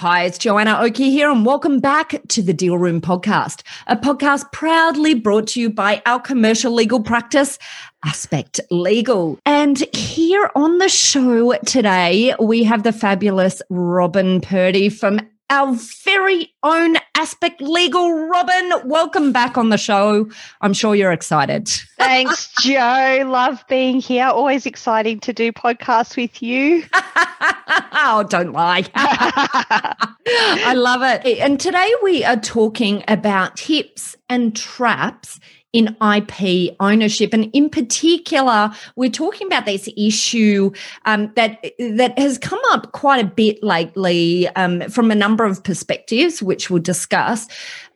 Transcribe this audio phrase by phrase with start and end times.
[0.00, 4.50] Hi, it's Joanna Oakey here, and welcome back to the Deal Room Podcast, a podcast
[4.50, 7.58] proudly brought to you by our commercial legal practice,
[8.02, 9.38] Aspect Legal.
[9.44, 15.20] And here on the show today, we have the fabulous Robyn Purdy from
[15.50, 18.28] our very own Aspect Legal.
[18.28, 20.30] Robyn, welcome back on the show.
[20.60, 21.68] I'm sure you're excited.
[21.98, 23.24] Thanks, Joe.
[23.26, 24.26] Love being here.
[24.26, 26.84] Always exciting to do podcasts with you.
[26.94, 28.86] oh, don't lie.
[28.94, 31.38] I love it.
[31.38, 35.40] And today we are talking about tips and traps
[35.72, 40.70] in IP ownership, and in particular, we're talking about this issue
[41.04, 45.62] um, that that has come up quite a bit lately um, from a number of
[45.62, 47.46] perspectives, which we'll discuss,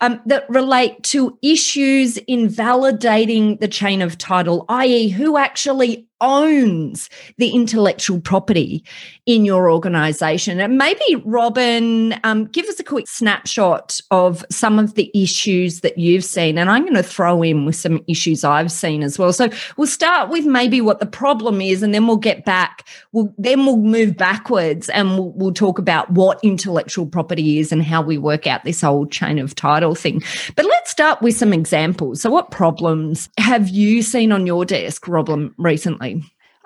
[0.00, 7.10] um, that relate to issues in validating the chain of title, i.e., who actually owns
[7.38, 8.84] the intellectual property
[9.26, 10.60] in your organization.
[10.60, 15.98] And maybe, Robyn, um, give us a quick snapshot of some of the issues that
[15.98, 16.58] you've seen.
[16.58, 19.32] And I'm going to throw in with some issues I've seen as well.
[19.32, 22.86] So we'll start with maybe what the problem is, and then we'll get back.
[23.12, 27.82] We'll, then we'll move backwards and we'll, we'll talk about what intellectual property is and
[27.82, 30.22] how we work out this whole chain of title thing.
[30.56, 32.20] But let's start with some examples.
[32.20, 36.03] So, what problems have you seen on your desk, Robyn, recently?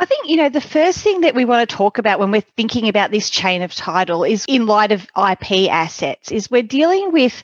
[0.00, 2.40] I think, you know, the first thing that we want to talk about when we're
[2.40, 7.10] thinking about this chain of title is in light of IP assets, is we're dealing
[7.12, 7.42] with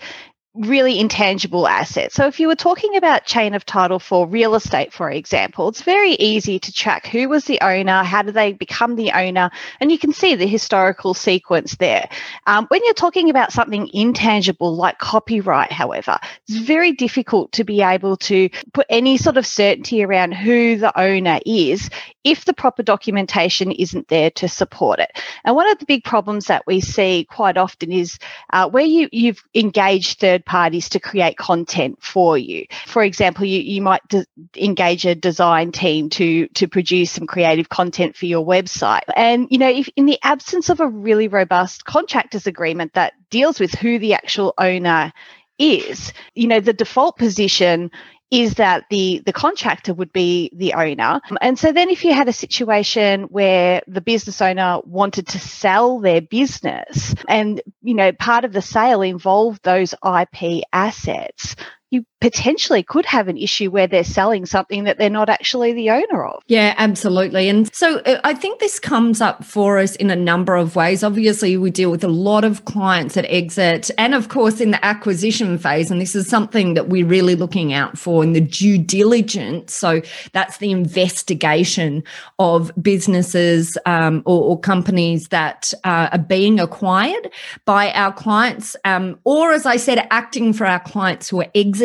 [0.54, 2.14] really intangible assets.
[2.14, 5.82] So if you were talking about chain of title for real estate, for example, it's
[5.82, 9.90] very easy to track who was the owner, how did they become the owner, and
[9.90, 12.08] you can see the historical sequence there.
[12.46, 17.82] Um, when you're talking about something intangible like copyright, however, it's very difficult to be
[17.82, 21.90] able to put any sort of certainty around who the owner is
[22.24, 25.12] if the proper documentation isn't there to support it.
[25.44, 28.18] And one of the big problems that we see quite often is
[28.52, 32.66] uh, where you, you've engaged third parties to create content for you.
[32.86, 34.26] For example, you, you might de-
[34.56, 39.02] engage a design team to, to produce some creative content for your website.
[39.14, 43.60] And, you know, if in the absence of a really robust contractors agreement that deals
[43.60, 45.12] with who the actual owner
[45.58, 47.90] is, you know, the default position
[48.34, 51.20] is that the the contractor would be the owner.
[51.40, 56.00] And so then if you had a situation where the business owner wanted to sell
[56.00, 61.54] their business and you know part of the sale involved those IP assets
[61.94, 65.90] you potentially could have an issue where they're selling something that they're not actually the
[65.90, 66.42] owner of.
[66.46, 67.48] Yeah, absolutely.
[67.48, 71.04] And so uh, I think this comes up for us in a number of ways.
[71.04, 74.84] Obviously, we deal with a lot of clients at exit and, of course, in the
[74.84, 75.90] acquisition phase.
[75.90, 79.74] And this is something that we're really looking out for in the due diligence.
[79.74, 80.00] So
[80.32, 82.02] that's the investigation
[82.38, 87.30] of businesses um, or, or, companies that uh, are being acquired
[87.66, 91.83] by our clients, um, or as I said, acting for our clients who are exiting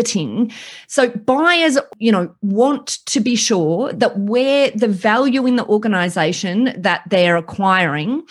[0.88, 6.74] so buyers, you know, want to be sure that where the value in the organization
[6.78, 8.24] that they're acquiring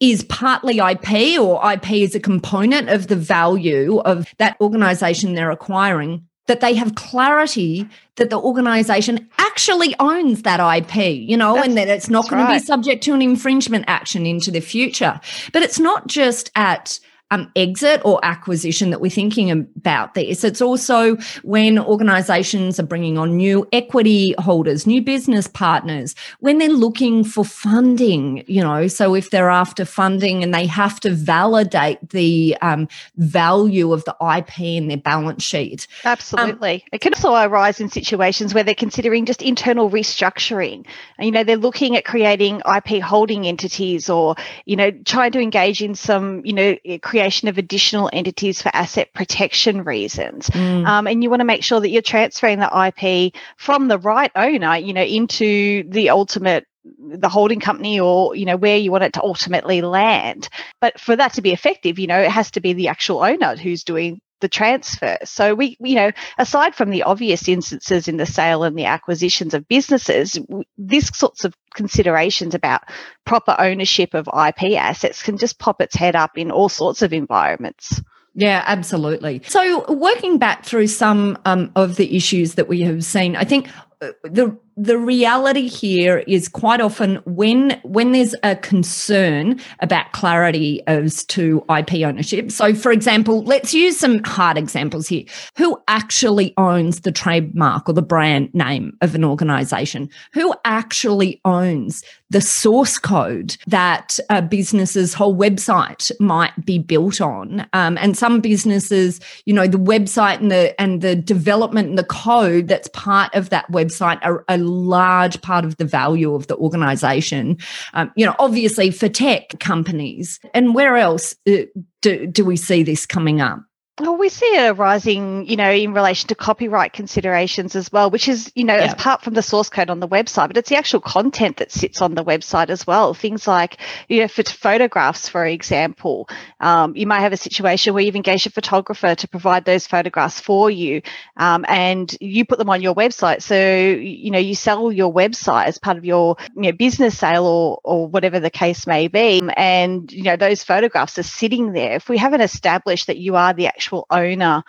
[0.00, 5.50] is partly IP or IP is a component of the value of that organization they're
[5.50, 7.86] acquiring that they have clarity
[8.16, 12.42] that the organization actually owns that IP, you know, that's, and that it's not going
[12.42, 12.54] right.
[12.54, 15.20] to be subject to an infringement action into the future.
[15.52, 16.98] But it's not just at
[17.30, 20.44] um, exit or acquisition that we're thinking about this.
[20.44, 26.68] It's also when organizations are bringing on new equity holders, new business partners, when they're
[26.68, 32.10] looking for funding, you know, so if they're after funding and they have to validate
[32.10, 35.86] the um, value of the IP in their balance sheet.
[36.04, 36.74] Absolutely.
[36.74, 40.86] Um, it can also arise in situations where they're considering just internal restructuring.
[41.18, 45.82] You know, they're looking at creating IP holding entities or, you know, trying to engage
[45.82, 46.76] in some, you know,
[47.18, 50.48] creation of additional entities for asset protection reasons.
[50.50, 50.86] Mm.
[50.86, 54.30] Um, and you want to make sure that you're transferring the IP from the right
[54.36, 56.66] owner, you know, into the ultimate
[56.98, 60.48] the holding company or you know where you want it to ultimately land
[60.80, 63.56] but for that to be effective you know it has to be the actual owner
[63.56, 65.18] who's doing the transfer.
[65.24, 69.54] So we, you know, aside from the obvious instances in the sale and the acquisitions
[69.54, 70.38] of businesses,
[70.76, 72.82] this sorts of considerations about
[73.24, 77.12] proper ownership of IP assets can just pop its head up in all sorts of
[77.12, 78.00] environments.
[78.34, 79.42] Yeah, absolutely.
[79.46, 83.68] So, working back through some um, of the issues that we have seen, I think
[84.00, 90.80] uh, the the reality here is quite often when when there's a concern about clarity
[90.86, 92.52] as to IP ownership.
[92.52, 95.24] So for example, let's use some hard examples here.
[95.56, 100.10] Who actually owns the trademark or the brand name of an organization?
[100.32, 107.66] Who actually owns the source code that a business's whole website might be built on?
[107.72, 112.04] Um, and some businesses, you know, the website and the and the development and the
[112.04, 116.56] code that's part of that website are, are large part of the value of the
[116.56, 117.58] organization.
[117.94, 120.40] Um, you know, obviously for tech companies.
[120.54, 121.62] And where else uh,
[122.02, 123.60] do, do we see this coming up?
[124.00, 128.28] Well, we see a rising, you know, in relation to copyright considerations as well, which
[128.28, 128.92] is, you know, yeah.
[128.92, 132.00] apart from the source code on the website, but it's the actual content that sits
[132.00, 133.12] on the website as well.
[133.12, 133.78] Things like,
[134.08, 136.28] you know, for photographs, for example,
[136.60, 140.40] um, you might have a situation where you've engaged a photographer to provide those photographs
[140.40, 141.02] for you,
[141.36, 143.42] um, and you put them on your website.
[143.42, 147.46] So, you know, you sell your website as part of your you know, business sale
[147.46, 151.96] or or whatever the case may be, and you know, those photographs are sitting there.
[151.96, 154.62] If we haven't established that you are the actual actual owner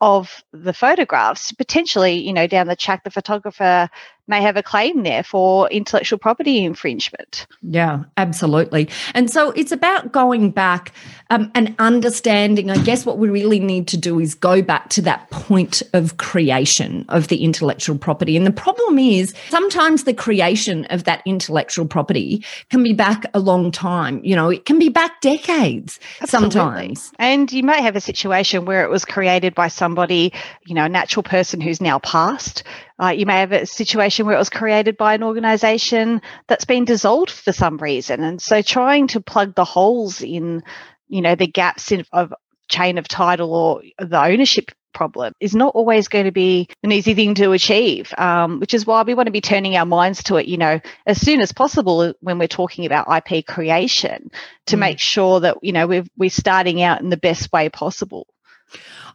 [0.00, 3.88] of the photographs potentially you know down the track the photographer
[4.30, 7.46] may have a claim there for intellectual property infringement.
[7.60, 8.88] Yeah, absolutely.
[9.12, 10.92] And so it's about going back
[11.28, 12.70] um, and understanding.
[12.70, 16.16] I guess what we really need to do is go back to that point of
[16.16, 18.36] creation of the intellectual property.
[18.36, 23.40] And the problem is sometimes the creation of that intellectual property can be back a
[23.40, 24.20] long time.
[24.24, 26.50] You know, it can be back decades Absolutely.
[26.50, 27.12] sometimes.
[27.18, 30.32] And you might have a situation where it was created by somebody,
[30.66, 32.62] you know, a natural person who's now passed
[33.00, 36.84] uh, you may have a situation where it was created by an organization that's been
[36.84, 38.22] dissolved for some reason.
[38.22, 40.62] And so trying to plug the holes in,
[41.08, 42.34] you know, the gaps in, of
[42.68, 47.14] chain of title or the ownership problem is not always going to be an easy
[47.14, 50.36] thing to achieve, um, which is why we want to be turning our minds to
[50.36, 54.30] it, you know, as soon as possible when we're talking about IP creation
[54.66, 54.80] to mm.
[54.80, 58.26] make sure that, you know, we're, we're starting out in the best way possible.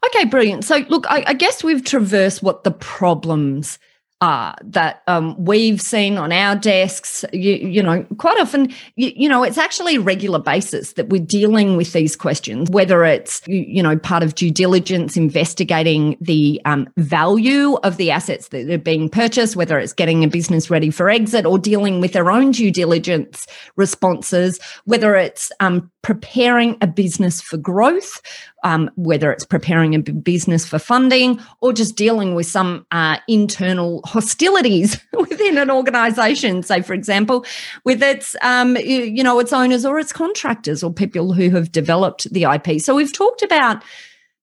[0.06, 0.64] Okay, brilliant.
[0.64, 3.80] So, look, I, I guess we've traversed what the problems
[4.22, 7.26] are that um, we've seen on our desks.
[7.34, 11.26] You, you know, quite often, you, you, know, it's actually a regular basis that we're
[11.26, 16.62] dealing with these questions, whether it's, you, you know, part of due diligence, investigating the
[16.66, 20.90] um, value of the assets that are being purchased, whether it's getting a business ready
[20.90, 26.88] for exit or dealing with their own due diligence responses, whether it's um, preparing a
[26.88, 28.22] business for growth,
[28.66, 34.02] um, whether it's preparing a business for funding or just dealing with some uh, internal
[34.06, 36.64] hostilities within an organization.
[36.64, 37.46] Say, for example,
[37.86, 42.28] with its, um, you know, its owners or its contractors or people who have developed
[42.34, 42.82] the IP.
[42.82, 43.84] So we've talked about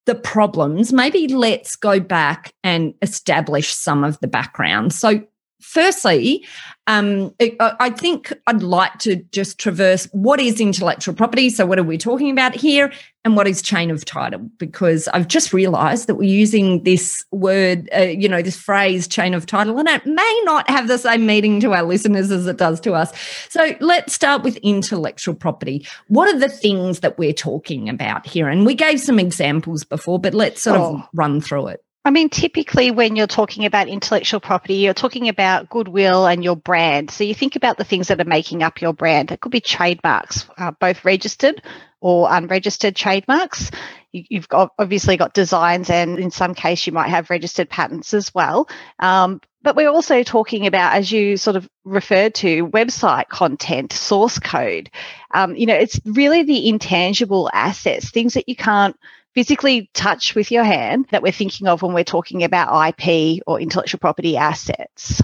[0.07, 0.93] the problems.
[0.93, 4.93] Maybe let's go back and establish some of the background.
[4.93, 5.25] So
[5.63, 6.45] firstly,
[6.89, 11.49] um, I think I'd like to just traverse what is intellectual property.
[11.49, 12.93] So, what are we talking about here?
[13.25, 14.41] And what is chain of title?
[14.59, 19.33] Because I've just realized that we're using this word, uh, you know, this phrase chain
[19.33, 22.57] of title, and it may not have the same meaning to our listeners as it
[22.57, 23.13] does to us.
[23.49, 25.87] So, let's start with intellectual property.
[26.09, 28.49] What are the things that we're talking about here?
[28.49, 30.97] And we gave some examples before, but let's sort oh.
[30.97, 31.85] of run through it.
[32.05, 36.57] I mean, typically when you're talking about intellectual property, you're talking about goodwill and your
[36.57, 37.13] brand.
[37.13, 39.31] So you think about the things that are making up your brand.
[39.31, 41.63] It could be trademarks, uh, both registered
[42.01, 43.71] or unregistered trademarks.
[44.11, 48.13] You, have got obviously got designs, and in some case, you might have registered patents
[48.13, 48.69] as well.
[48.99, 54.41] Um, but we're also talking about, as you sort of referred to, website content, source
[54.41, 54.91] code.
[55.33, 58.97] Um, you know, it's really the intangible assets, things that you can't
[59.35, 63.61] physically touch with your hand that we're thinking of when we're talking about IP or
[63.61, 65.23] intellectual property assets.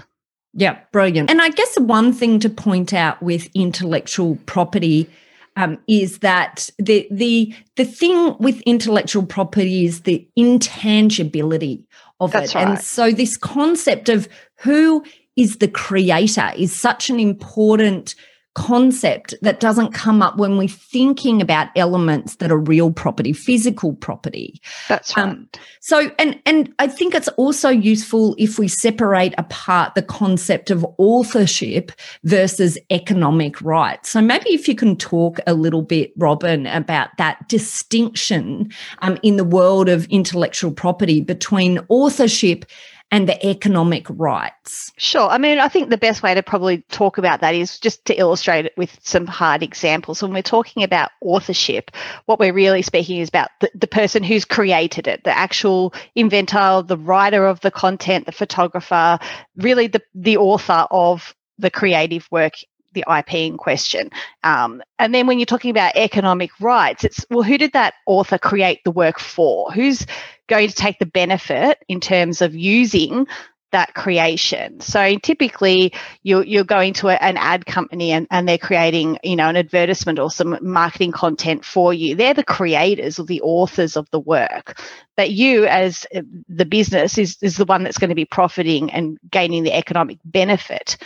[0.53, 1.29] Yeah, brilliant.
[1.29, 5.09] And I guess one thing to point out with intellectual property
[5.55, 11.85] um, is that the the the thing with intellectual property is the intangibility
[12.19, 12.55] of That's it.
[12.55, 12.67] Right.
[12.67, 14.27] And so this concept of
[14.59, 15.03] who
[15.35, 18.15] is the creator is such an important
[18.55, 23.93] concept that doesn't come up when we're thinking about elements that are real property, physical
[23.93, 24.59] property.
[24.87, 25.31] That's um, right.
[25.31, 25.49] Um,
[25.81, 30.85] so, and and I think it's also useful if we separate apart the concept of
[30.97, 31.91] authorship
[32.23, 34.09] versus economic rights.
[34.09, 39.37] So maybe if you can talk a little bit, Robyn, about that distinction um, in
[39.37, 42.65] the world of intellectual property between authorship
[43.11, 44.91] and the economic rights?
[44.97, 45.27] Sure.
[45.27, 48.13] I mean, I think the best way to probably talk about that is just to
[48.13, 50.21] illustrate it with some hard examples.
[50.21, 51.91] When we're talking about authorship,
[52.25, 56.83] what we're really speaking is about the, the person who's created it, the actual inventor,
[56.85, 59.19] the writer of the content, the photographer,
[59.55, 62.53] really the, the author of the creative work
[62.93, 64.09] the IP in question.
[64.43, 68.37] Um, and then when you're talking about economic rights, it's well, who did that author
[68.37, 69.71] create the work for?
[69.71, 70.05] Who's
[70.49, 73.27] going to take the benefit in terms of using
[73.71, 74.79] that creation.
[74.81, 79.35] So typically you're, you're going to a, an ad company and, and they're creating, you
[79.35, 82.15] know, an advertisement or some marketing content for you.
[82.15, 84.81] They're the creators or the authors of the work.
[85.15, 88.91] But you as uh, the business is, is the one that's going to be profiting
[88.91, 90.97] and gaining the economic benefit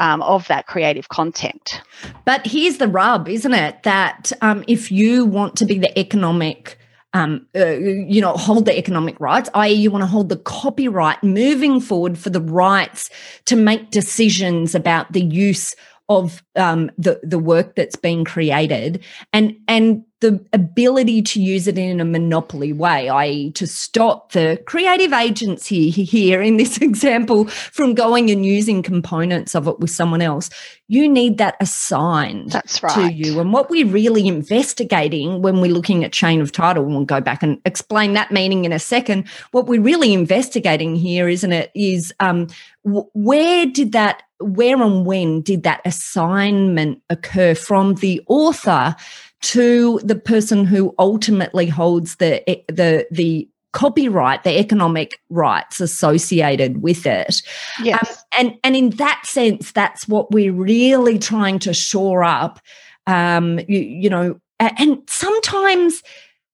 [0.00, 1.80] um, of that creative content.
[2.24, 3.82] But here's the rub, isn't it?
[3.82, 6.77] That um, if you want to be the economic
[7.14, 11.22] um, uh, you know, hold the economic rights, i.e., you want to hold the copyright
[11.24, 13.10] moving forward for the rights
[13.46, 15.74] to make decisions about the use
[16.10, 21.78] of um, the the work that's being created, and and the ability to use it
[21.78, 27.94] in a monopoly way, i.e., to stop the creative agency here in this example from
[27.94, 30.50] going and using components of it with someone else.
[30.88, 32.94] You need that assigned That's right.
[32.94, 33.38] to you.
[33.38, 37.20] And what we're really investigating when we're looking at chain of title, and we'll go
[37.20, 39.28] back and explain that meaning in a second.
[39.52, 42.48] What we're really investigating here, isn't it, is um,
[42.82, 48.96] where did that, where and when did that assignment occur from the author?
[49.40, 57.06] To the person who ultimately holds the the the copyright, the economic rights associated with
[57.06, 57.42] it.
[57.82, 58.10] Yes.
[58.10, 62.60] Um, and and in that sense, that's what we're really trying to shore up.
[63.06, 66.02] Um, you, you know, and sometimes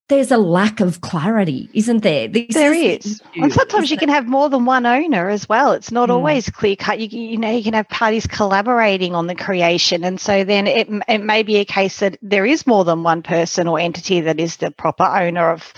[0.08, 2.28] there's a lack of clarity, isn't there?
[2.28, 3.06] This there is.
[3.06, 3.22] is.
[3.36, 5.72] and sometimes you can have more than one owner as well.
[5.72, 6.12] It's not mm.
[6.12, 7.00] always clear cut.
[7.00, 10.04] You, you know, you can have parties collaborating on the creation.
[10.04, 13.22] And so then it, it may be a case that there is more than one
[13.22, 15.72] person or entity that is the proper owner of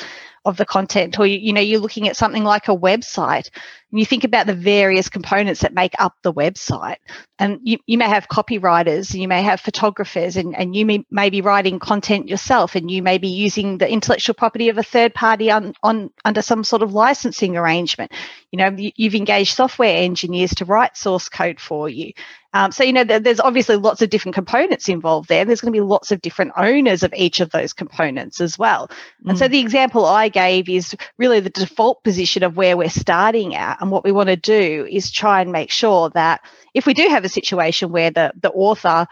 [0.47, 3.51] of the content or you know you're looking at something like a website
[3.91, 6.97] and you think about the various components that make up the website.
[7.39, 11.31] And you, you may have copywriters you may have photographers and, and you may, may
[11.31, 15.15] be writing content yourself and you may be using the intellectual property of a third
[15.15, 18.13] party on, on under some sort of licensing arrangement.
[18.53, 22.13] You know you, you've engaged software engineers to write source code for you
[22.57, 25.45] um, so, you know, there's obviously lots of different components involved there.
[25.45, 28.89] There's going to be lots of different owners of each of those components as well.
[29.23, 29.31] Mm.
[29.31, 29.51] And so mm.
[29.51, 33.83] the example I gave is really the default position of where we're starting at.
[33.83, 36.41] And what we want to do is try and make sure that
[36.73, 39.07] if we do have a situation where the, the author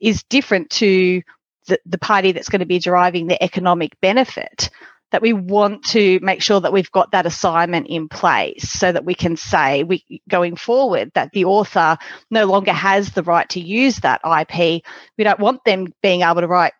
[0.00, 1.20] is different to
[1.66, 4.70] the, the party that's going to be deriving the economic benefit,
[5.12, 9.04] that we want to make sure that we've got that assignment in place so that
[9.04, 11.96] we can say we going forward that the author
[12.30, 14.82] no longer has the right to use that IP.
[15.16, 16.72] We don't want them being able to write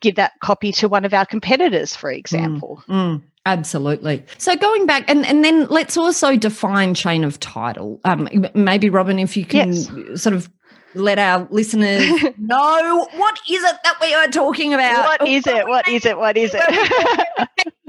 [0.00, 2.82] give that copy to one of our competitors, for mm, example.
[2.88, 4.24] Mm, mm, absolutely.
[4.38, 8.00] So going back, and, and then let's also define chain of title.
[8.04, 10.22] Um, maybe Robyn, if you can yes.
[10.22, 10.50] sort of
[10.94, 15.04] let our listeners know what is it that we are talking about?
[15.04, 15.66] What is it?
[15.66, 16.18] What is it?
[16.18, 17.48] What is it?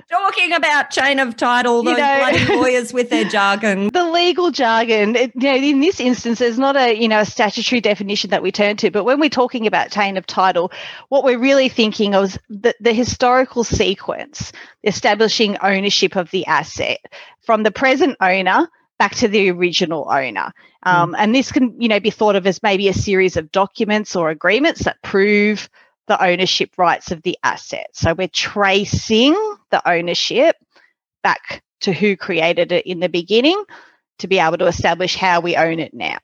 [0.09, 3.89] talking about chain of title, those you know, bloody lawyers with their jargon.
[3.89, 5.15] The legal jargon.
[5.15, 8.41] It, you know, in this instance, there's not a you know a statutory definition that
[8.41, 10.71] we turn to, but when we're talking about chain of title,
[11.09, 14.51] what we're really thinking of is the, the historical sequence,
[14.83, 16.99] establishing ownership of the asset
[17.41, 20.51] from the present owner back to the original owner.
[20.83, 21.15] Um, mm.
[21.17, 24.29] And this can, you know, be thought of as maybe a series of documents or
[24.29, 25.69] agreements that prove
[26.07, 27.87] the ownership rights of the asset.
[27.93, 29.33] So we're tracing
[29.71, 30.57] the ownership
[31.23, 33.63] back to who created it in the beginning
[34.19, 36.19] to be able to establish how we own it now.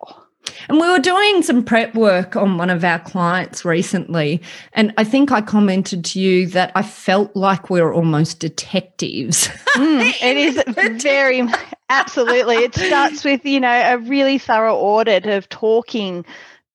[0.70, 4.42] And we were doing some prep work on one of our clients recently.
[4.74, 9.50] And I think I commented to you that I felt like we were almost detectives.
[9.76, 10.64] Mm, it is
[11.04, 11.44] very,
[11.90, 12.56] absolutely.
[12.56, 16.24] It starts with, you know, a really thorough audit of talking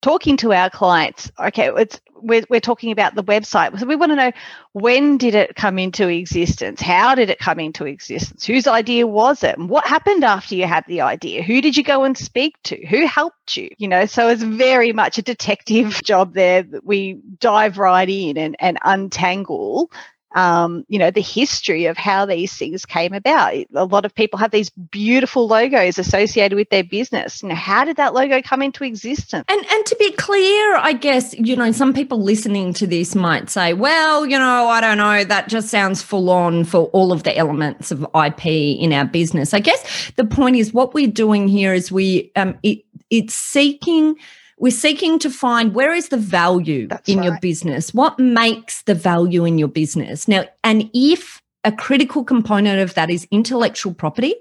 [0.03, 3.79] talking to our clients okay it's we're, we're talking about the website.
[3.79, 4.33] So we want to know
[4.73, 6.81] when did it come into existence?
[6.81, 8.45] How did it come into existence?
[8.47, 9.59] Whose idea was it?
[9.59, 11.43] And what happened after you had the idea?
[11.43, 12.87] Who did you go and speak to?
[12.87, 13.71] Who helped you?
[13.79, 18.37] You know so it's very much a detective job there that we dive right in
[18.37, 19.91] and, and untangle
[20.33, 23.55] um, you know, the history of how these things came about.
[23.75, 27.43] A lot of people have these beautiful logos associated with their business.
[27.43, 29.45] You know, how did that logo come into existence?
[29.49, 33.51] And and to be clear, I guess, you know, some people listening to this might
[33.51, 37.25] say, well, you know, I don't know, that just sounds full on for all of
[37.25, 39.53] the elements of IP in our business.
[39.53, 44.17] I guess the point is what we're doing here is we um it, it's seeking
[44.61, 47.25] we're seeking to find where is the value That's in right.
[47.25, 52.81] your business what makes the value in your business now and if a critical component
[52.81, 54.35] of that is intellectual property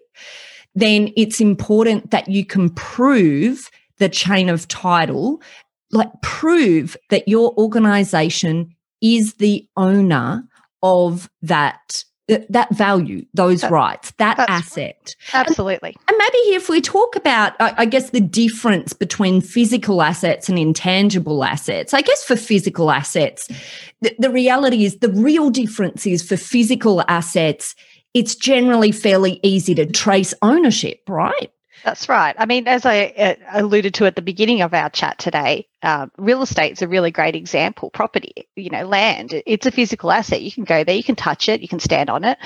[0.75, 5.41] then it's important that you can prove the chain of title
[5.91, 10.43] like prove that your organization is the owner
[10.83, 12.03] of that
[12.49, 15.95] that value those rights that asset Absolutely.
[16.07, 20.59] and maybe if we talk about, I I guess, the difference between physical assets and
[20.59, 23.47] intangible assets, I guess for physical assets,
[24.01, 27.75] the, the reality is the real difference is for physical assets,
[28.13, 31.51] it's generally fairly easy to trace ownership, right?
[31.83, 32.35] That's right.
[32.37, 36.11] I mean, as I uh, alluded to at the beginning of our chat today, um,
[36.17, 37.89] real is a really great example.
[37.89, 40.41] Property, you know, land, it's a physical asset.
[40.41, 42.37] You can go there, you can touch it, you can stand on it.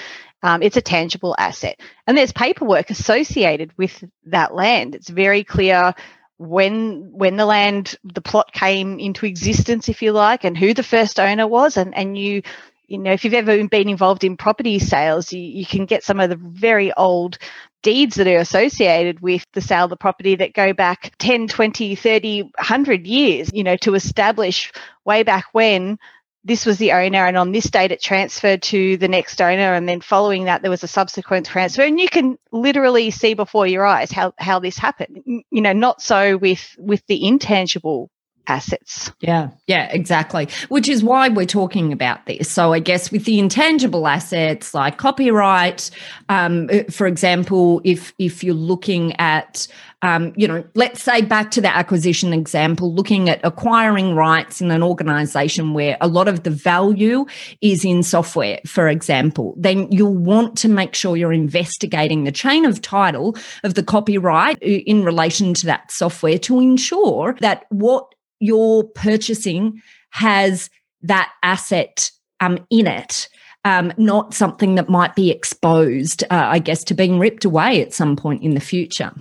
[0.44, 1.80] Um, it's a tangible asset.
[2.06, 4.94] And there's paperwork associated with that land.
[4.94, 5.96] It's very clear
[6.38, 10.84] when when the land the plot came into existence if you like and who the
[10.84, 12.42] first owner was and and you
[12.88, 16.20] you know if you've ever been involved in property sales you, you can get some
[16.20, 17.38] of the very old
[17.84, 21.96] deeds that are associated with the sale of the property that go back 10 20
[21.96, 24.72] 30 100 years you know to establish
[25.06, 26.00] way back when
[26.46, 29.88] this was the owner and on this date it transferred to the next owner and
[29.88, 31.84] then following that there was a subsequent transfer.
[31.84, 35.24] And you can literally see before your eyes how how this happened.
[35.26, 38.10] You know not so with with the intangible
[38.48, 40.48] assets Yeah, yeah, exactly.
[40.70, 42.50] Which is why we're talking about this.
[42.50, 45.90] So I guess with the intangible assets like copyright,
[46.30, 49.68] um, uh, for example, if if you're looking at
[50.04, 54.70] um, you know, let's say back to the acquisition example, looking at acquiring rights in
[54.70, 57.26] an organization where a lot of the value
[57.62, 62.66] is in software, for example, then you'll want to make sure you're investigating the chain
[62.66, 68.13] of title of the copyright uh, in relation to that software to ensure that what
[68.44, 69.82] you're purchasing
[70.12, 70.70] has
[71.02, 73.30] that asset um, in it.
[73.66, 77.94] Um, not something that might be exposed, uh, I guess, to being ripped away at
[77.94, 79.14] some point in the future.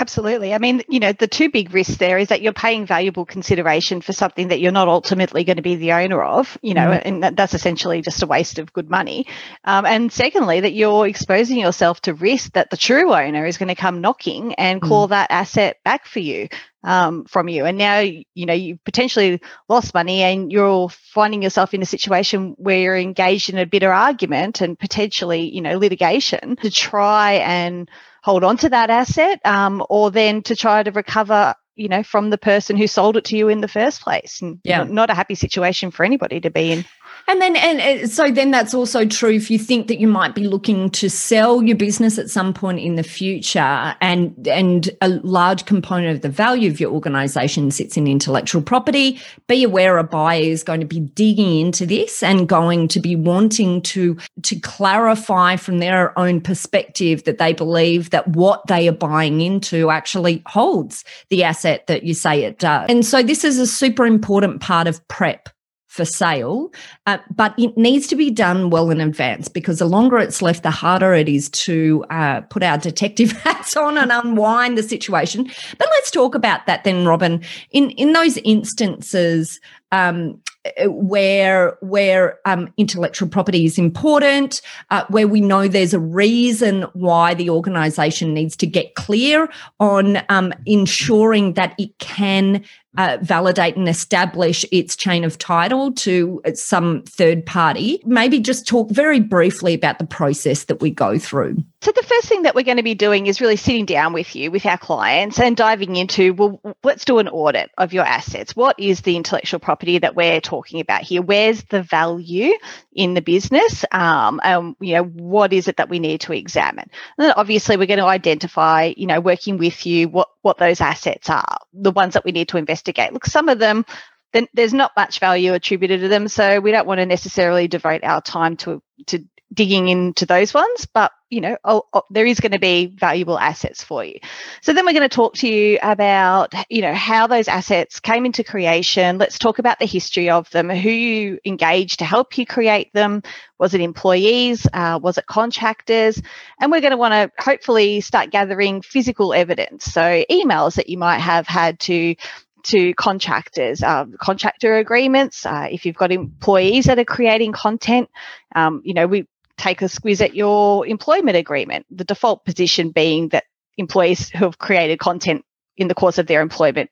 [0.00, 0.54] Absolutely.
[0.54, 4.00] I mean, you know, the two big risks there is that you're paying valuable consideration
[4.00, 7.02] for something that you're not ultimately going to be the owner of, you know, Mhm.
[7.04, 9.26] and that, that's essentially just a waste of good money.
[9.64, 13.70] Um, and secondly, that you're exposing yourself to risk that the true owner is going
[13.70, 16.48] to come knocking and claw that asset back for you.
[16.84, 21.74] Um, from you, and now you know you potentially lost money, and you're finding yourself
[21.74, 26.54] in a situation where you're engaged in a bitter argument and potentially, you know, litigation
[26.62, 27.90] to try and
[28.22, 32.30] hold on to that asset um, or then to try to recover you know from
[32.30, 34.78] the person who sold it to you in the first place and Yeah.
[34.78, 36.84] not, not a happy situation for anybody to be in
[37.28, 40.48] And then, and so then that's also true if you think that you might be
[40.48, 45.66] looking to sell your business at some point in the future, and and a large
[45.66, 49.20] component of the value of your organization sits in intellectual property.
[49.46, 53.14] Be aware a buyer is going to be digging into this and going to be
[53.14, 58.92] wanting to to clarify from their own perspective that they believe that what they are
[58.92, 62.86] buying into actually holds the asset that you say it does.
[62.88, 65.50] And so this is a super important part of prep
[65.88, 66.70] for sale,
[67.06, 70.62] uh, but it needs to be done well in advance because the longer it's left,
[70.62, 75.44] the harder it is to uh, put our detective hats on and unwind the situation.
[75.78, 77.42] But let's talk about that then, Robyn.
[77.70, 80.40] In in those instances um,
[80.86, 87.34] where where um, intellectual property is important, uh, where we know there's a reason why
[87.34, 89.48] the organisation needs to get clear
[89.80, 92.62] on um, ensuring that it can
[92.98, 98.02] uh, validate and establish its chain of title to some third party.
[98.04, 101.62] Maybe just talk very briefly about the process that we go through.
[101.80, 104.34] so the first thing that we're going to be doing is really sitting down with
[104.34, 108.56] you with our clients and diving into well let's do an audit of your assets
[108.56, 112.52] what is the intellectual property that we're talking about here where's the value
[112.92, 116.88] in the business um, and you know what is it that we need to examine
[117.16, 120.80] and then obviously we're going to identify you know working with you what what those
[120.80, 122.56] assets are the ones that we need to
[122.88, 123.84] investigate look some of them
[124.32, 128.04] then there's not much value attributed to them so we don't want to necessarily devote
[128.04, 132.40] our time to to digging into those ones but you know, oh, oh, there is
[132.40, 134.18] going to be valuable assets for you.
[134.62, 138.24] So then we're going to talk to you about, you know, how those assets came
[138.24, 139.18] into creation.
[139.18, 143.22] Let's talk about the history of them, who you engaged to help you create them.
[143.58, 144.66] Was it employees?
[144.72, 146.20] Uh, was it contractors?
[146.60, 149.84] And we're going to want to hopefully start gathering physical evidence.
[149.84, 152.14] So emails that you might have had to
[152.64, 155.46] to contractors, um, contractor agreements.
[155.46, 158.10] Uh, if you've got employees that are creating content,
[158.54, 161.86] um, you know, we take a squeeze at your employment agreement.
[161.90, 163.44] The default position being that
[163.76, 165.44] employees who have created content
[165.76, 166.90] in the course of their employment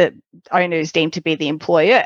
[0.00, 0.14] the
[0.50, 2.04] owner is deemed to be the employer.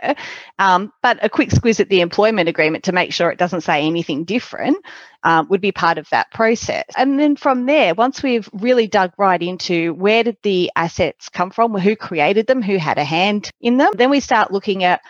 [0.58, 3.86] Um, but a quick squiz at the employment agreement to make sure it doesn't say
[3.86, 4.78] anything different
[5.22, 6.84] um, would be part of that process.
[6.96, 11.50] And then from there, once we've really dug right into where did the assets come
[11.50, 15.00] from, who created them, who had a hand in them, then we start looking at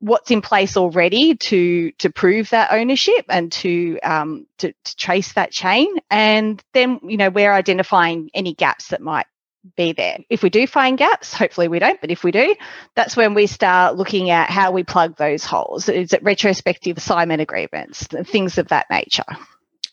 [0.00, 5.32] what's in place already to to prove that ownership and to um to, to trace
[5.32, 9.26] that chain and then you know we're identifying any gaps that might
[9.76, 10.18] be there.
[10.30, 12.54] If we do find gaps, hopefully we don't, but if we do,
[12.94, 15.88] that's when we start looking at how we plug those holes.
[15.88, 19.24] Is it retrospective assignment agreements, things of that nature?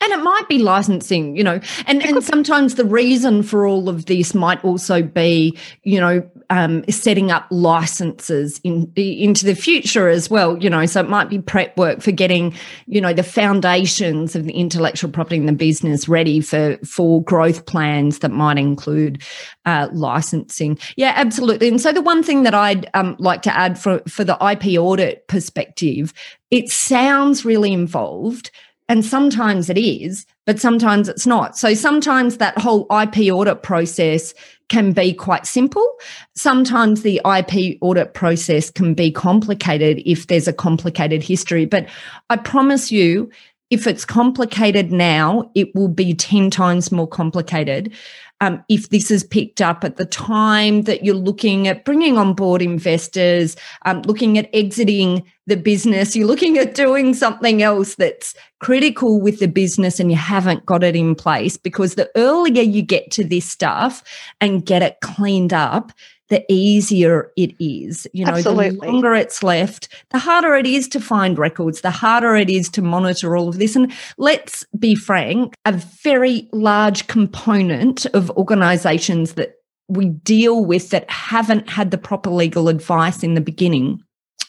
[0.06, 4.06] And it might be licensing, you know, and, and sometimes the reason for all of
[4.06, 10.30] this might also be, you know, um, setting up licenses in, into the future as
[10.30, 10.86] well, you know.
[10.86, 12.54] So it might be prep work for getting,
[12.86, 17.66] you know, the foundations of the intellectual property in the business ready for for growth
[17.66, 19.24] plans that might include
[19.64, 20.78] uh, licensing.
[20.96, 21.66] Yeah, absolutely.
[21.66, 24.78] And so the one thing that I'd um, like to add for for the IP
[24.78, 26.12] audit perspective,
[26.52, 28.52] it sounds really involved
[28.88, 31.58] and sometimes it is, but sometimes it's not.
[31.58, 34.32] So sometimes that whole IP audit process
[34.68, 35.86] can be quite simple.
[36.34, 41.66] Sometimes the IP audit process can be complicated if there's a complicated history.
[41.66, 41.88] But
[42.30, 43.30] I promise you,
[43.70, 47.92] if it's complicated now, it will be 10 times more complicated
[48.40, 52.34] um, if this is picked up at the time that you're looking at bringing on
[52.34, 58.34] board investors, um, looking at exiting the business, you're looking at doing something else that's
[58.58, 61.56] critical with the business and you haven't got it in place.
[61.56, 64.02] Because the earlier you get to this stuff
[64.40, 65.92] and get it cleaned up,
[66.28, 68.06] the easier it is.
[68.12, 68.70] You know, Absolutely.
[68.70, 72.68] the longer it's left, the harder it is to find records, the harder it is
[72.70, 73.76] to monitor all of this.
[73.76, 79.54] And let's be frank, a very large component of organizations that
[79.88, 84.00] we deal with that haven't had the proper legal advice in the beginning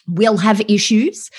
[0.07, 1.29] will have issues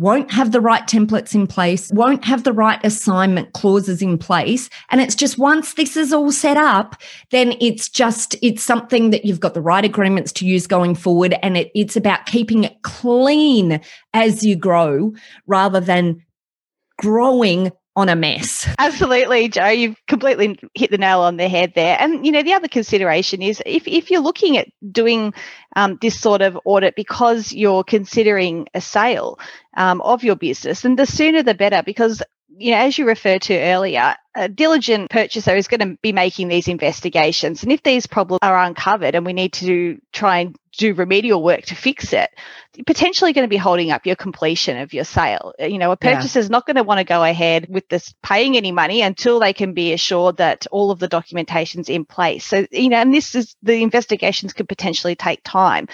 [0.00, 4.70] won't have the right templates in place, won't have the right assignment clauses in place.
[4.88, 6.96] And it's just once this is all set up,
[7.30, 11.34] then it's just, it's something that you've got the right agreements to use going forward.
[11.42, 13.78] And it, it's about keeping it clean
[14.14, 15.12] as you grow
[15.46, 16.24] rather than
[16.98, 18.68] growing on a mess.
[18.78, 19.68] Absolutely, Joe.
[19.68, 21.96] You've completely hit the nail on the head there.
[21.98, 25.34] And you know, the other consideration is if if you're looking at doing
[25.76, 29.38] um, this sort of audit because you're considering a sale
[29.76, 31.82] um, of your business, then the sooner the better.
[31.82, 32.22] Because
[32.60, 36.48] you know, as you referred to earlier, a diligent purchaser is going to be making
[36.48, 37.62] these investigations.
[37.62, 41.62] And if these problems are uncovered and we need to try and do remedial work
[41.62, 42.30] to fix it,
[42.76, 45.54] you're potentially going to be holding up your completion of your sale.
[45.58, 46.52] You know, a purchaser is yeah.
[46.52, 49.72] not going to want to go ahead with this paying any money until they can
[49.72, 52.44] be assured that all of the documentation's in place.
[52.44, 55.88] So, you know, and this is the investigations could potentially take time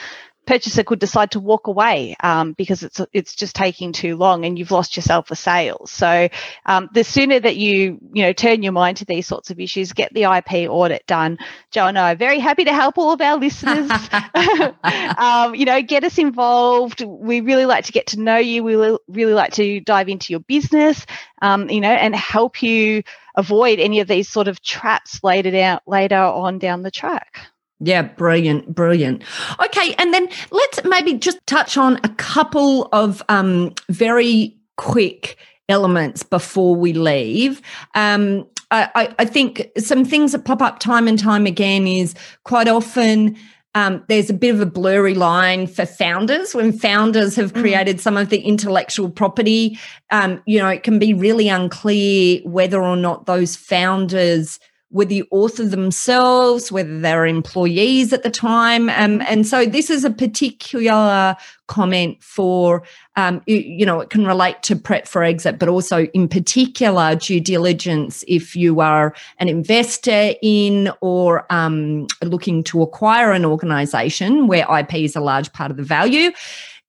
[0.47, 4.59] purchaser could decide to walk away um, because it's it's just taking too long and
[4.59, 5.87] you've lost yourself a sale.
[5.87, 6.29] So
[6.65, 9.93] um, the sooner that you you know turn your mind to these sorts of issues,
[9.93, 11.39] get the IP audit done.
[11.71, 13.91] Joe and I are very happy to help all of our listeners.
[15.19, 17.03] um, you know, get us involved.
[17.03, 18.63] We really like to get to know you.
[18.63, 18.77] We
[19.09, 21.05] really like to dive into your business.
[21.43, 23.03] Um, you know, and help you
[23.35, 27.41] avoid any of these sort of traps later down later on down the track.
[27.81, 29.23] Yeah, brilliant, brilliant.
[29.63, 35.37] Okay, and then let's maybe just touch on a couple of um, very quick
[35.69, 37.61] elements before we leave.
[37.95, 42.67] Um, I, I, think some things that pop up time and time again is quite
[42.67, 43.37] often.
[43.77, 47.61] Um, there's a bit of a blurry line for founders when founders have mm.
[47.61, 48.01] created mm.
[48.01, 49.79] some of the intellectual property.
[50.11, 54.59] Um, you know, it can be really unclear whether or not those founders
[54.91, 58.89] were the author themselves, whether they were employees at the time.
[58.91, 62.85] Um, and so this is a particular comment for,
[63.17, 67.17] um, you, you, know, it can relate to prep for exit, but also in particular
[67.17, 74.47] due diligence if you are an investor in or um, looking to acquire an organization
[74.47, 76.31] where IP is a large part of the value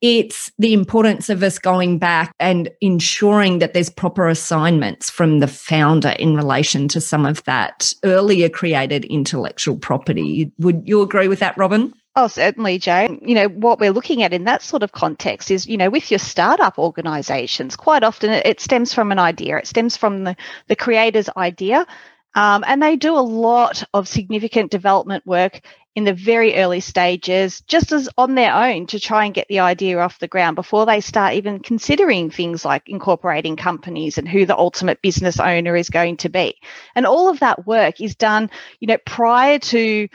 [0.02, 5.48] it's the importance of us going back and ensuring that there's proper assignments from the
[5.48, 10.52] founder in relation to some of that earlier created intellectual property.
[10.60, 11.94] Would you agree with that, Robyn?
[12.16, 13.20] Oh, certainly, Joe.
[13.22, 16.10] You know, what we're looking at in that sort of context is, you know, with
[16.10, 19.58] your startup organizations, quite often it stems from an idea.
[19.58, 20.36] It stems from the,
[20.68, 21.86] the creator's idea.
[22.34, 25.62] Um, and they do a lot of significant development work
[25.98, 29.62] in the very early stages, just as on their own to try and get the
[29.62, 34.46] idea off the ground before they start even considering things like incorporating companies and who
[34.46, 36.56] the ultimate business owner is going to be.
[36.94, 40.08] And all of that work is done, you know, prior to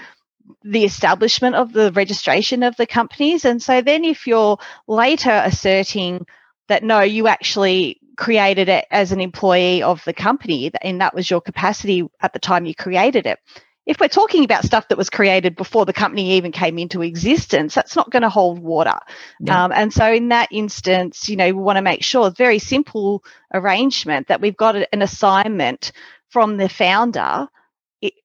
[0.62, 3.45] the establishment of the registration of the companies.
[3.45, 6.27] And so then if you're later asserting
[6.68, 11.29] that no, you actually created it as an employee of the company and that was
[11.29, 13.40] your capacity at the time you created it
[13.85, 17.75] if we're talking about stuff that was created before the company even came into existence,
[17.75, 18.99] that's not going to hold water.
[19.40, 19.64] Yeah.
[19.64, 23.25] Um, and so, in that instance, you know, we want to make sure, very simple
[23.53, 25.92] arrangement, that we've got an assignment
[26.29, 27.49] from the founder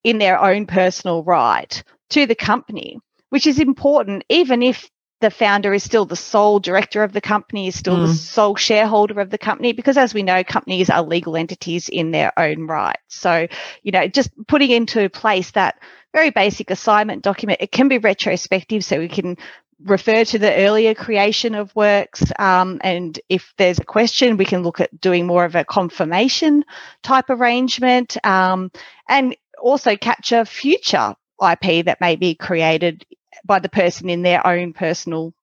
[0.03, 5.73] in their own personal right to the company, which is important, even if the founder
[5.73, 8.07] is still the sole director of the company, is still mm.
[8.07, 12.11] the sole shareholder of the company, because as we know, companies are legal entities in
[12.11, 12.99] their own right.
[13.07, 13.47] So,
[13.83, 15.79] you know, just putting into place that
[16.13, 19.37] very basic assignment document, it can be retrospective, so we can
[19.83, 22.23] refer to the earlier creation of works.
[22.39, 26.63] Um, and if there's a question, we can look at doing more of a confirmation
[27.03, 28.71] type arrangement um,
[29.07, 33.05] and also capture future IP that may be created
[33.45, 35.33] by the person in their own personal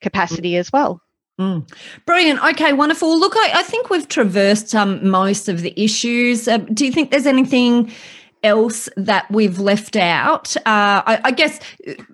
[0.00, 1.00] capacity as well.
[1.40, 1.68] Mm.
[2.06, 2.44] Brilliant.
[2.44, 3.18] Okay, wonderful.
[3.18, 6.46] Look, I, I think we've traversed um, most of the issues.
[6.46, 7.90] Uh, do you think there's anything
[8.44, 10.56] else that we've left out?
[10.58, 11.58] Uh, I, I, guess,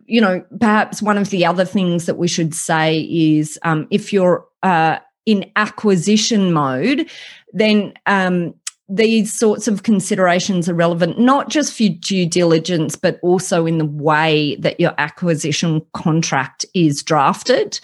[0.06, 4.10] you know, perhaps one of the other things that we should say is um, if
[4.12, 7.10] you're uh, in acquisition mode,
[7.52, 8.54] then um,
[8.90, 13.84] these sorts of considerations are relevant not just for due diligence, but also in the
[13.84, 17.78] way that your acquisition contract is drafted.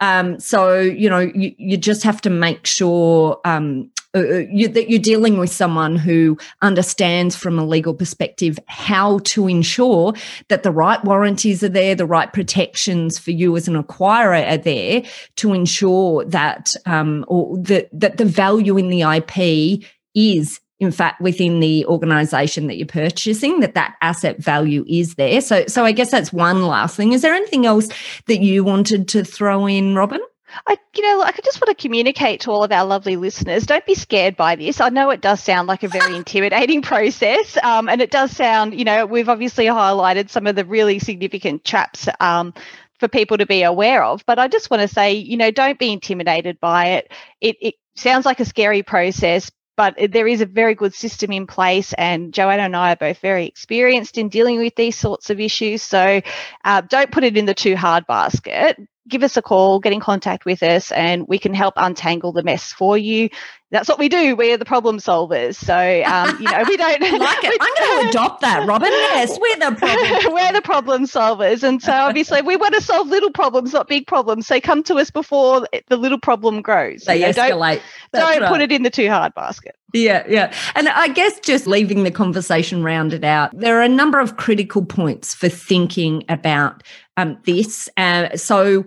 [0.00, 4.68] Um, so, you know, you, you, just have to make sure um, uh, uh, you,
[4.68, 10.12] that you're dealing with someone who understands from a legal perspective how to ensure
[10.48, 14.58] that the right warranties are there, the right protections for you as an acquirer are
[14.58, 15.02] there
[15.36, 19.82] to ensure that um, or that that the value in the IP
[20.14, 25.40] is in fact within the organization that you're purchasing that that asset value is there
[25.40, 27.88] so so i guess that's one last thing is there anything else
[28.26, 30.20] that you wanted to throw in robin
[30.66, 33.66] I, you know, I just want to communicate to all of our lovely listeners.
[33.66, 34.80] Don't be scared by this.
[34.80, 38.78] I know it does sound like a very intimidating process, um, and it does sound,
[38.78, 42.52] you know, we've obviously highlighted some of the really significant traps um,
[42.98, 44.24] for people to be aware of.
[44.26, 47.12] But I just want to say, you know, don't be intimidated by it.
[47.40, 51.46] It, it sounds like a scary process, but there is a very good system in
[51.46, 55.40] place, and Joanna and I are both very experienced in dealing with these sorts of
[55.40, 55.82] issues.
[55.82, 56.20] So
[56.64, 58.76] uh, don't put it in the too hard basket.
[59.08, 62.42] Give us a call, get in contact with us, and we can help untangle the
[62.42, 63.30] mess for you
[63.72, 64.36] that's what we do.
[64.36, 65.56] We're the problem solvers.
[65.56, 67.58] So, um, you know, we don't like it.
[67.60, 68.90] I'm going to adopt that, Robyn.
[68.90, 70.20] Yes, we're the problem.
[70.34, 74.06] we're the problem solvers, and so obviously we want to solve little problems, not big
[74.06, 74.46] problems.
[74.46, 77.04] So come to us before the little problem grows.
[77.04, 77.80] They you know, escalate.
[78.12, 78.50] Don't, don't right.
[78.50, 79.74] put it in the too hard basket.
[79.94, 80.54] Yeah, yeah.
[80.74, 84.84] And I guess just leaving the conversation rounded out, there are a number of critical
[84.84, 86.82] points for thinking about
[87.16, 87.88] um, this.
[87.96, 88.84] Uh, so,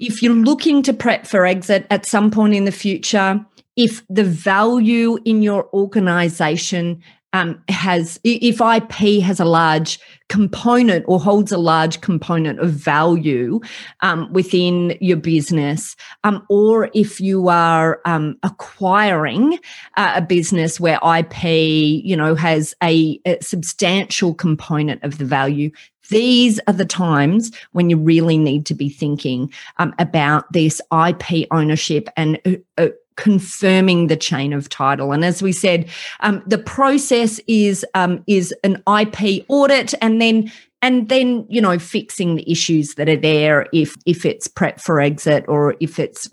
[0.00, 3.44] if you're looking to prep for exit at some point in the future,
[3.76, 7.02] if the value in your organization
[7.32, 13.60] um, has, if IP has a large component or holds a large component of value
[14.00, 19.58] um, within your business, um, or if you are um, acquiring
[19.96, 25.70] uh, a business where IP, you know, has a, a substantial component of the value,
[26.08, 31.46] these are the times when you really need to be thinking um, about this IP
[31.50, 35.12] ownership and uh, uh, confirming the chain of title.
[35.12, 40.50] And as we said, um, the process is um, is an IP audit, and then
[40.80, 45.00] and then you know fixing the issues that are there if if it's prep for
[45.00, 46.30] exit or if it's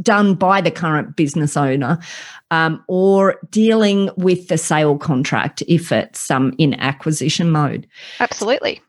[0.00, 1.98] done by the current business owner
[2.52, 7.86] um, or dealing with the sale contract if it's um, in acquisition mode
[8.20, 8.80] absolutely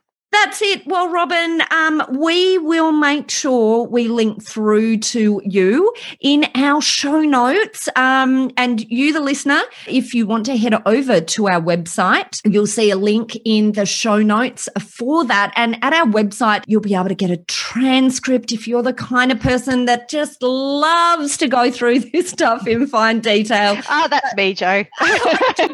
[0.42, 0.86] That's it.
[0.86, 7.22] Well, Robyn, um, we will make sure we link through to you in our show
[7.22, 7.88] notes.
[7.96, 12.66] Um, and you, the listener, if you want to head over to our website, you'll
[12.66, 15.54] see a link in the show notes for that.
[15.56, 19.32] And at our website, you'll be able to get a transcript if you're the kind
[19.32, 23.80] of person that just loves to go through this stuff in fine detail.
[23.88, 24.84] Oh, that's me, Jo.
[25.56, 25.72] she,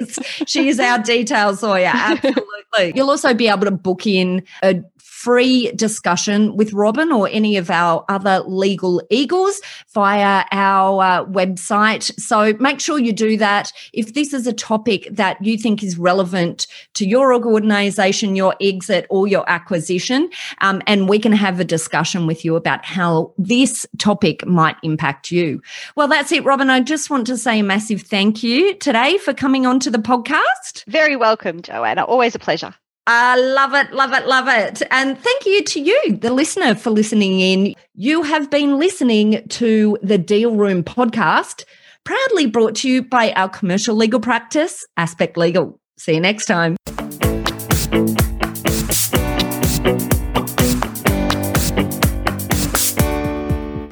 [0.00, 0.18] is,
[0.48, 1.92] she is our detail sawyer.
[1.94, 2.92] Absolutely.
[2.96, 4.82] You'll also be able to book in a
[5.20, 9.60] free discussion with Robyn or any of our other legal eagles
[9.92, 12.18] via our uh, website.
[12.18, 13.70] So make sure you do that.
[13.92, 19.06] If this is a topic that you think is relevant to your organization, your exit,
[19.10, 20.30] or your acquisition,
[20.62, 25.30] um, and we can have a discussion with you about how this topic might impact
[25.30, 25.60] you.
[25.96, 26.70] Well, that's it, Robyn.
[26.70, 29.98] I just want to say a massive thank you today for coming on to the
[29.98, 30.84] podcast.
[30.86, 32.04] Very welcome, Joanna.
[32.04, 32.74] Always a pleasure.
[33.06, 34.82] I love it, love it, love it.
[34.90, 37.74] And thank you to you, the listener, for listening in.
[37.94, 41.64] You have been listening to the Deal Room podcast,
[42.04, 45.80] proudly brought to you by our commercial legal practice, Aspect Legal.
[45.98, 46.76] See you next time.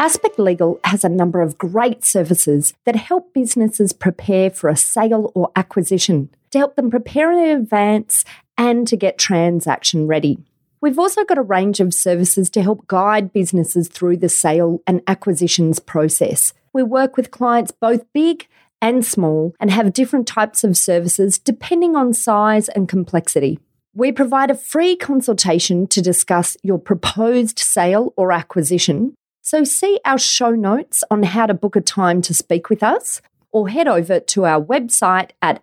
[0.01, 5.33] Aspect Legal has a number of great services that help businesses prepare for a sale
[5.35, 8.25] or acquisition, to help them prepare in advance
[8.57, 10.39] and to get transaction ready.
[10.81, 15.03] We've also got a range of services to help guide businesses through the sale and
[15.07, 16.53] acquisitions process.
[16.73, 18.47] We work with clients both big
[18.81, 23.59] and small and have different types of services depending on size and complexity.
[23.95, 29.15] We provide a free consultation to discuss your proposed sale or acquisition
[29.49, 33.23] so, see our show notes on how to book a time to speak with us,
[33.51, 35.63] or head over to our website at